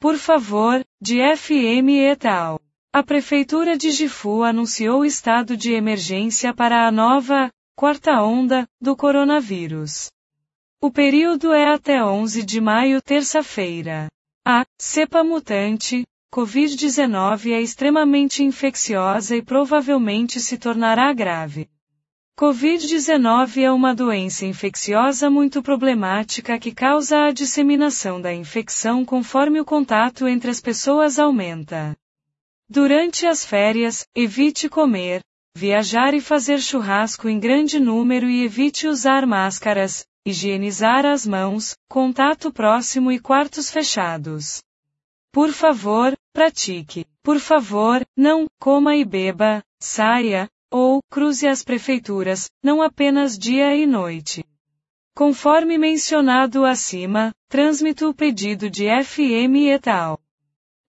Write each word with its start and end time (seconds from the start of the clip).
por 0.00 0.16
favor, 0.16 0.82
de 1.00 1.20
FM 1.20 1.90
et 1.90 2.24
al. 2.26 2.58
A 2.92 3.02
Prefeitura 3.02 3.76
de 3.76 3.90
Gifu 3.90 4.42
anunciou 4.42 5.04
estado 5.04 5.56
de 5.56 5.74
emergência 5.74 6.54
para 6.54 6.88
a 6.88 6.90
nova, 6.90 7.52
quarta 7.76 8.22
onda, 8.22 8.66
do 8.80 8.96
coronavírus. 8.96 10.10
O 10.80 10.90
período 10.90 11.52
é 11.52 11.72
até 11.72 12.02
11 12.02 12.42
de 12.42 12.60
maio, 12.60 13.02
terça-feira. 13.02 14.08
A 14.44 14.64
cepa 14.78 15.22
mutante, 15.22 16.04
Covid-19 16.34 17.52
é 17.52 17.60
extremamente 17.60 18.42
infecciosa 18.42 19.36
e 19.36 19.42
provavelmente 19.42 20.40
se 20.40 20.56
tornará 20.56 21.12
grave. 21.12 21.68
Covid-19 22.40 23.64
é 23.64 23.70
uma 23.70 23.94
doença 23.94 24.46
infecciosa 24.46 25.28
muito 25.28 25.62
problemática 25.62 26.58
que 26.58 26.72
causa 26.72 27.24
a 27.26 27.32
disseminação 27.32 28.18
da 28.18 28.32
infecção 28.32 29.04
conforme 29.04 29.60
o 29.60 29.64
contato 29.64 30.26
entre 30.26 30.50
as 30.50 30.58
pessoas 30.58 31.18
aumenta. 31.18 31.94
Durante 32.66 33.26
as 33.26 33.44
férias, 33.44 34.06
evite 34.14 34.70
comer, 34.70 35.20
viajar 35.54 36.14
e 36.14 36.20
fazer 36.22 36.62
churrasco 36.62 37.28
em 37.28 37.38
grande 37.38 37.78
número 37.78 38.26
e 38.26 38.42
evite 38.42 38.88
usar 38.88 39.26
máscaras, 39.26 40.06
higienizar 40.24 41.04
as 41.04 41.26
mãos, 41.26 41.76
contato 41.90 42.50
próximo 42.50 43.12
e 43.12 43.18
quartos 43.18 43.70
fechados. 43.70 44.62
Por 45.30 45.52
favor, 45.52 46.16
pratique. 46.32 47.04
Por 47.22 47.38
favor, 47.38 48.02
não 48.16 48.46
coma 48.58 48.96
e 48.96 49.04
beba, 49.04 49.62
saia, 49.78 50.48
ou, 50.70 51.02
cruze 51.10 51.46
as 51.46 51.62
prefeituras, 51.62 52.48
não 52.62 52.80
apenas 52.80 53.38
dia 53.38 53.74
e 53.74 53.86
noite. 53.86 54.44
Conforme 55.14 55.76
mencionado 55.76 56.64
acima, 56.64 57.34
transmito 57.48 58.08
o 58.08 58.14
pedido 58.14 58.70
de 58.70 58.86
FM 58.86 59.68
et 59.68 59.88
al. 59.88 60.20